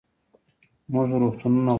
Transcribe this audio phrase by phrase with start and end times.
[0.93, 1.69] موږ روغتونونه غواړو